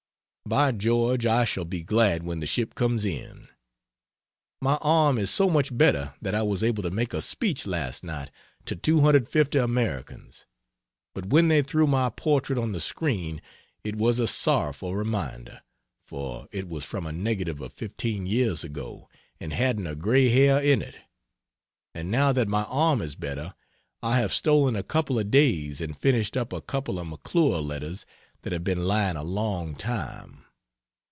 By 0.43 0.73
George, 0.73 1.25
I 1.25 1.45
shall 1.45 1.63
be 1.63 1.81
glad 1.81 2.23
when 2.23 2.41
the 2.41 2.47
ship 2.47 2.75
comes 2.75 3.05
in! 3.05 3.47
My 4.61 4.75
arm 4.81 5.17
is 5.17 5.29
so 5.29 5.49
much 5.49 5.77
better 5.77 6.13
that 6.21 6.35
I 6.35 6.43
was 6.43 6.61
able 6.61 6.83
to 6.83 6.91
make 6.91 7.13
a 7.13 7.21
speech 7.21 7.65
last 7.65 8.03
night 8.03 8.31
to 8.65 8.75
250 8.75 9.57
Americans. 9.57 10.45
But 11.13 11.27
when 11.27 11.47
they 11.47 11.61
threw 11.61 11.87
my 11.87 12.09
portrait 12.09 12.59
on 12.59 12.73
the 12.73 12.81
screen 12.81 13.41
it 13.85 13.95
was 13.95 14.19
a 14.19 14.27
sorrowful 14.27 14.93
reminder, 14.93 15.61
for 16.05 16.49
it 16.51 16.67
was 16.67 16.83
from 16.83 17.05
a 17.05 17.13
negative 17.13 17.61
of 17.61 17.71
15 17.71 18.25
years 18.25 18.65
ago, 18.65 19.07
and 19.39 19.53
hadn't 19.53 19.87
a 19.87 19.95
gray 19.95 20.27
hair 20.27 20.59
in 20.61 20.81
it. 20.81 20.97
And 21.95 22.11
now 22.11 22.33
that 22.33 22.49
my 22.49 22.63
arm 22.63 23.01
is 23.01 23.15
better, 23.15 23.53
I 24.03 24.17
have 24.19 24.33
stolen 24.33 24.75
a 24.75 24.83
couple 24.83 25.17
of 25.17 25.31
days 25.31 25.79
and 25.79 25.97
finished 25.97 26.35
up 26.35 26.51
a 26.51 26.59
couple 26.59 26.99
of 26.99 27.07
McClure 27.07 27.61
letters 27.61 28.05
that 28.43 28.51
have 28.51 28.63
been 28.63 28.85
lying 28.85 29.15
a 29.15 29.23
long 29.23 29.75
time. 29.75 30.39